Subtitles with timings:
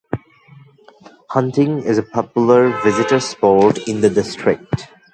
[1.29, 4.87] Hunting is a popular visitor sport in the district.